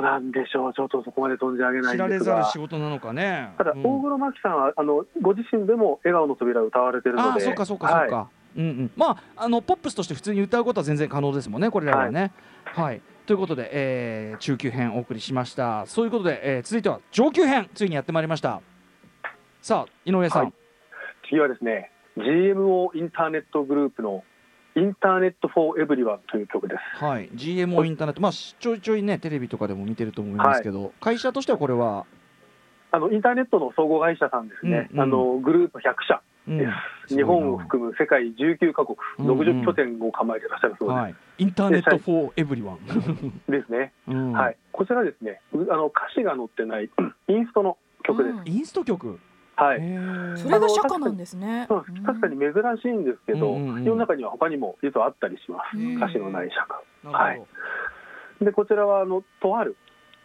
[0.00, 3.54] うなんでしょう、ちょっとそこまで存じ上げない知られざる仕事なのかね。
[3.56, 8.16] ただ、大黒摩季さんはあのご自身でも笑顔の扉を歌われてるので、あそうかそうかそうか。
[8.16, 12.32] はい、うんうん、まああのポップスとして普通に歌うことは全然可能ですもんね、これらはね。
[12.64, 15.86] はい、はい、ということで、えー、中級編お送りしました。
[15.86, 18.60] そういうことで、えー、続いては上級編ついにやってまいりました。
[19.62, 20.52] さあ井上さん、はい、
[21.28, 24.24] 次はですね GMO インターネットグループの
[24.76, 27.04] Internet for Everyone という曲です。
[27.04, 32.06] はい、GMO インターネット、まあ、ちょいちょいね、テレビとかでも見てると思いますけど、はい、会社としてはこれは？
[32.92, 36.66] あのインターネットの総合会社さんですね、うんうん、あのグループ100社で
[37.06, 40.94] す、うん、日本を含む世界19か国、60拠点を構えていらっしゃるそうで。
[40.94, 40.98] す。
[40.98, 42.78] はい、 Internet for Everyone。
[43.48, 45.40] ですね、うん、はい、こちらですね。
[45.52, 46.90] あの歌詞が載ってない
[47.28, 48.36] インストの曲です。
[48.46, 49.20] インスト曲
[49.60, 49.78] はい、
[50.38, 51.66] それが社歌なんですね。
[51.68, 55.76] そう確かに珍しいんですけど、世の中には他にも実はあったりします。
[55.76, 56.66] 歌詞のない社
[57.04, 57.10] 歌。
[57.10, 57.42] はい。
[58.40, 59.76] でこちらはあのとある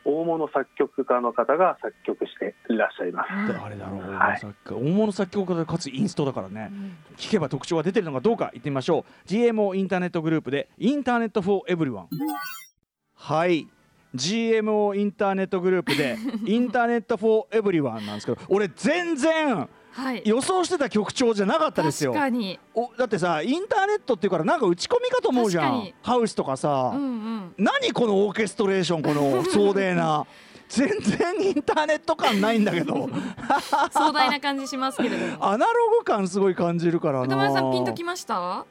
[0.06, 3.30] 大物作曲家の方が作曲していらっしゃいます。
[3.60, 9.28] あれだろう、はい、大物作曲家でかつインストだからね、うん、聞けば特徴が出てるのかどうか言ってみましょう。
[9.28, 12.10] GMO インターネットグループで Internet for Everyone。
[13.16, 13.68] はい
[14.16, 19.68] GMO インターネットグループで Internet for Everyone なんですけど俺全然
[20.26, 22.14] 予想してた曲調じゃなかったですよ。
[22.74, 25.94] おだってさインターネットっていうからなんか打ち込みかと思うじゃん。
[26.02, 30.26] ハウスとかさ、うんうん、何このオーケストレーションこの壮大な。
[30.68, 33.08] 全然インターネット感ないんだけど。
[33.94, 35.46] 壮大な感じしますけれど。
[35.46, 37.26] アナログ感すごい感じるからな。
[37.26, 38.66] 歌丸さんピンときました？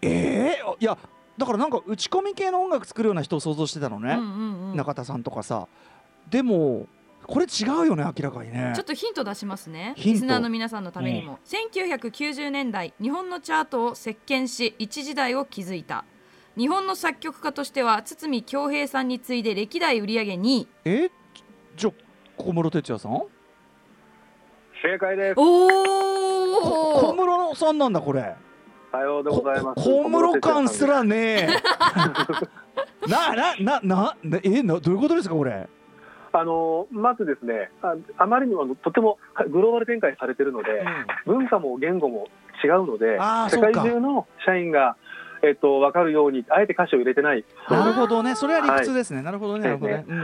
[0.00, 0.96] ええー、いや
[1.38, 5.66] だからなんか打ち込み系の音楽作るような人を想像してたのね、うんうんうん、中田さんとかさ。
[6.30, 6.86] でも
[7.26, 8.72] これ違うよね明らかにね。
[8.74, 9.94] ちょっとヒント出しますね。
[9.96, 11.38] リスナーの皆さんのためにも、うん、
[11.78, 16.04] 1990年代日本のチャートを席巻し一時代を築いた。
[16.56, 20.68] 日本の作曲家としては堤恭平さんに次いで歴代売上2位。
[20.84, 21.10] え？
[21.76, 21.90] じゃ
[22.36, 23.22] 小室哲哉さん？
[24.82, 25.34] 正解です。
[25.38, 28.34] おお小室さんなんだこれ
[28.92, 29.80] さようでございます。
[29.82, 31.48] 小室感すらね。
[33.08, 35.66] ななななえなどういうことですかこれ？
[36.34, 39.18] あのまずですねああまりにもとても
[39.50, 40.84] グローバル展開されてるので、
[41.26, 42.28] うん、文化も言語も
[42.64, 43.18] 違うので
[43.50, 44.96] 世界中の社員が
[45.44, 47.44] えっと、分かるようにあえて歌詞を入れてない。
[47.68, 48.36] なるほどね。
[48.36, 50.20] それは理屈ですね、はい、なるほどね、ねうん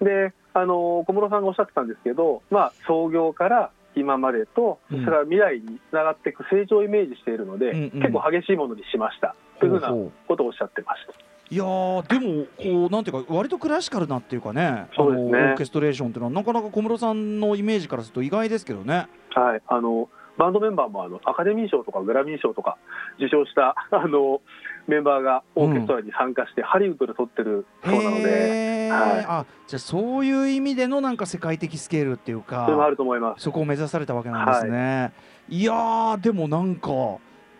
[0.00, 9.34] うん、であの小室さんがおっしゃってたんですけど、まあ、創業から今までと、それから未来につながっていく成長をイメージしているので、うんうん、結構激しいものにしました。
[9.60, 9.88] というふうな
[10.26, 11.12] ことをおっしゃってました。
[11.50, 15.30] いやでもこうなんていうか割とクラシカルなっていうかねそうですね。
[15.30, 19.06] オーケストレーションっていうのはなかなか小室さんのイメージからすると意外ですけどね。
[19.34, 19.62] はい。
[19.66, 22.78] あのバンドメンバーもあのアカデミー賞とかグラミー賞とか
[23.18, 24.40] 受賞したあの
[24.86, 33.42] メンバーがオーケストラに参加して、ハリウッドで撮ってるそうなので、はい、あじゃあそういう意味でのなんか世界的スケールっていうかそれもあると思います。
[33.44, 35.00] そこを目指されたわけなんですね。
[35.00, 35.10] は
[35.48, 36.90] い、いやでもなんか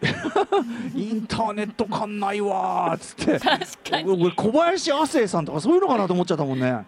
[0.94, 3.38] インターネット感ないわっつって。
[3.38, 6.85] 小林亜生さんとかそういうのかなと思っちゃったもんね。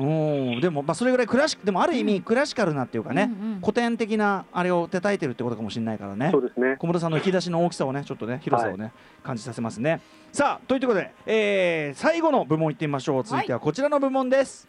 [0.00, 0.60] うん。
[0.60, 6.30] でもまあそれぐらいクラシでもある意味クラシカルなっていうかね、うんうん、古典的なあれを叩いてるってことかもしれないからね。
[6.32, 6.76] そうですね。
[6.78, 10.00] 小室さんの引き出しの大きさをねちょっとね広さをね、はい、感じさせますね。
[10.32, 14.68] さあということで、えー、最後の部門いってみましょう続いてはこちらの部門です、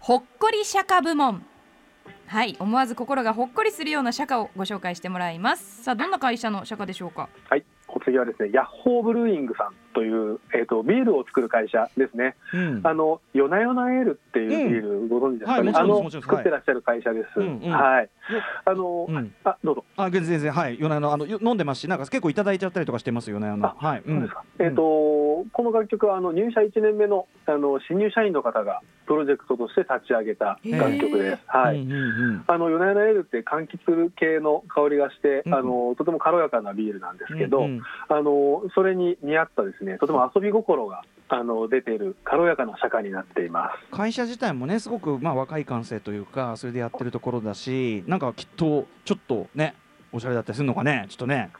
[0.00, 1.44] はい、ほっこり釈迦部門。
[2.26, 5.84] はい思わず心がほっこりするような釈迦をご紹介してもらいます。
[5.84, 7.28] さあどんな会社の釈迦でしょうか？
[7.48, 17.40] はいお次はですねヤッホーブルーイングさんという、えーと、ビールを作る会社ですね、うん、あのヨナヨナエールっていうビール、ご存知ですかね、はい、あの作ってらっしゃる会社です。
[17.40, 18.08] はい、はい、
[18.64, 19.84] あの、うん、あどうぞ。
[19.96, 23.48] あ全然はいヨナヨナあの飲んでますし、なんか結構いただいちゃったりとかしてますよね。
[23.48, 24.02] あのはい。
[24.06, 24.44] そうですか。
[24.58, 31.42] えっ、ー、とこの楽曲はあの入社1年目のあの新入社員の方がプロジェクトとして立ち上げた楽曲です。
[31.46, 31.86] はい。
[32.46, 37.66] あのヨナヨナエールって柑橘系の香りがして、あのとても軽やかなビールなんですけど、
[38.08, 43.96] あのそれに似合ったですねとても遊び心があの出ている軽やかな社会になっています。
[43.96, 49.74] 会社自体もねすごくまあ若い感性というかそれでやってるところだしなんかきっとちょっとね
[50.12, 51.50] おしゃれだったりするのかねちょっとね。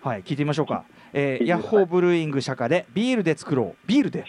[0.00, 3.86] はい聞いてみましょうか、えー、ヤッホーブルーイング社歌でビールで作ろう。
[3.86, 4.24] ビールで。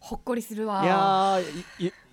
[0.00, 0.82] ほっこりするわ。
[0.82, 1.38] いや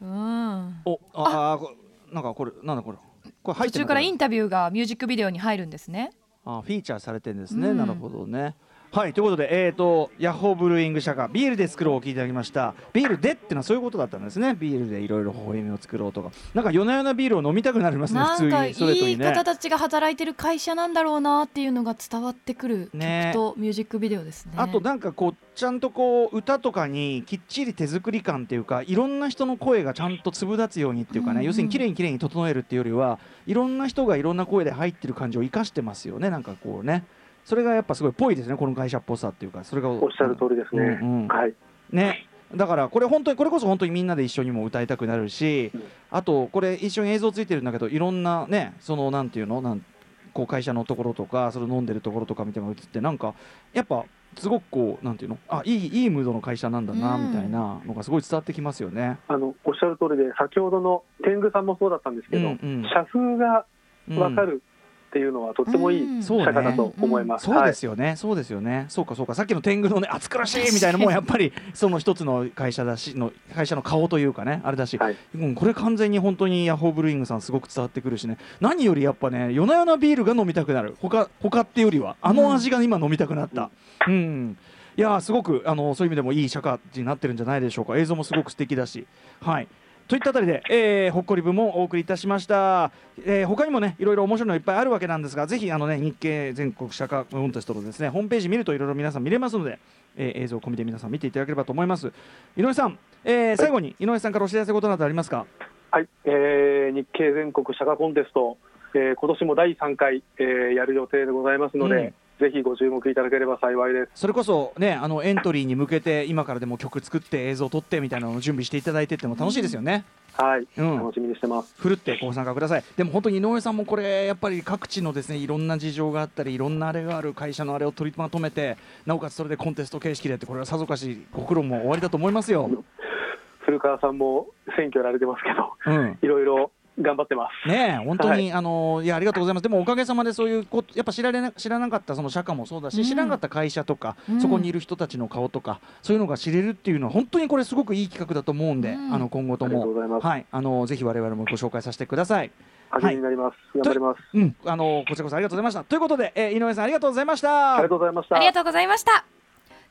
[0.01, 0.81] うん。
[0.85, 2.13] おああ。
[2.13, 2.97] なんかこれなんだこれ。
[3.43, 6.11] これ入って途中からインタビューがミュージックビデオに入るんですね
[6.57, 8.55] あフィーチャーされてるんですね、うん、なるほどね
[8.91, 12.73] はいということで、えーと、ヤッホーブルーイング社歌ビールで作ろうを聞いていただきました。
[12.91, 14.55] ビールでってのはそういうことだったんですね。
[14.55, 16.31] ビールでいろいろ微笑みを作ろうとか。
[16.55, 18.73] なんか夜な夜なビールを飲みたくなりますね普通に。
[18.73, 19.27] ストレートにね。
[19.27, 22.89] いい方たちが働いてる会社なんだろうなっていうのが伝わってくる。
[22.91, 24.53] 曲とミュージックビデオですね。
[24.57, 36.31] あとなんかこうちゃんとこう歌とかにきっちり手作り感っていうかいろんな人の声がちゃんと粒立つようにっていうかね、うんうん、要するにきれいにきれいに整えるっていうよりはいろんな人がいろんな声で入ってる感じを生かしてますよね。
[36.31, 37.05] なんかこうね
[37.49, 39.89] それがやっぱすごいぽいですねこの会社っぽさっていうかそれが。
[39.89, 41.53] おっしゃる通りですね、うんうん、はい。
[41.89, 42.27] ね。
[42.55, 49.83] だからこれ本当にこれこそ本当にみんなで一緒にも歌いたくなるし、うん、あとこれ一緒に映像ついてるんだけどいろんなねそのなんていうのなん
[50.31, 53.33] こう会社のところとかそれ飲んでるところとか見ても映ってなんか
[53.73, 54.05] やっぱ
[54.37, 59.17] すごくこうなんていうのあいいいいムードの会社なんだな、みたいなのがすごい伝わってきますよね。
[59.27, 63.65] あのおっしゃる通りで先ほどの天狗さんもそうだったんですけど、うんうん、社風が
[64.07, 64.61] 分かる
[65.09, 67.45] っていうのはとってもいい社会だと思います。
[67.45, 68.85] そうですよね、そうですよね。
[68.89, 69.33] そうかそうか。
[69.33, 78.37] さっきの天狗のね暑苦しいみたいな もやっぱりその一つの会社だしの会社の顔というかねあれだし、はい、うん、これ完全に本当にヤホーブルーイングさんすごく伝わってくるしね。
[78.61, 80.95] 何よりやっぱね夜な夜なビールが飲みたくなる。
[81.01, 83.71] 他他っていうよりはあの味が今飲みたくなった。
[84.07, 84.57] うん、うん。
[84.95, 87.97] いやすごくあのそういう意味でもいい社会になってるんじゃないでしょうか。
[87.97, 89.07] 映像もすごく素敵だし。
[89.41, 89.67] はい
[90.09, 92.91] といったあたりで、えー、ほっこり部もお送りいたしました、
[93.23, 99.77] えー、他にもねいろいろ面白いのいっぱいあるわけなんですがぜひあのね日経全国社会コンテストのですねホームページ見るといろいろ皆さん見れますので、
[100.17, 102.11] えー、映像込みで皆さん見ていただければと思います。
[102.57, 105.45] 井上さん、えー、最後に井上さんからお知らせことなどありますか？
[105.91, 108.57] はい、えー、日経全国社会コンテスト、
[108.95, 114.11] えー、今年も第3回、えー、やる予定でございますので、うんぜひご注目いただければ幸いです。
[114.15, 121.75] それこそねあのエントリーに向けて今からでも曲作って映像を撮ってみたいなのを準備していただいてっても楽しいですよね、はい、うん、楽しみにしてます。
[121.77, 122.83] ふるってご参加ください。
[122.95, 132.69] でも本当に井上さんもこれやっぱり各地のですねいろんな事情があったりいろんなあれがある会社のあれを取りまとめてなおかつそれでコンテスト形式でってこれはさぞかしご苦労も終わりだと思いますよ。
[133.59, 134.47] 古川さんも
[134.77, 136.71] 選挙やられてますけど、うん、いろいろ
[137.01, 137.67] 頑張ってます。
[137.67, 139.63] ね本当に、はい、あのいやありがとうございます。
[139.63, 152.51] でもおかげさまでそういうこやっぱ知られな知らなかったその社会もそうだし、うん、知らなかった会社とか、うん、そこにいる人たちの顔とかそういうのが知れるっていうのは本当にこれすごくいい企画だと思うんで、うん、あの今後ともはいあのぜひ我々もご紹介させてください。
[152.91, 153.77] 励みになります。
[153.77, 154.19] はい、頑張ります。
[154.33, 155.83] うん、あのこちらこそありがとうございました。
[155.83, 157.75] ということで、えー、井上さんありがとうございました。
[157.75, 158.35] ありがとうございました。
[158.35, 159.25] ありがとうございました。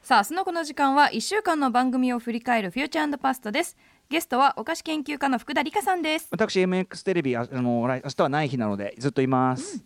[0.02, 3.76] さあ、明日のこの時間は1週間の番組を振り返るフューチャーパストです。
[4.10, 6.28] ゲストはお菓子研究家の福田理香さんです。
[6.30, 9.74] 私 MX テレビあの明日はない日なのでずっといます。
[9.74, 9.78] う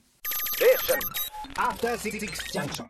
[2.85, 2.87] ん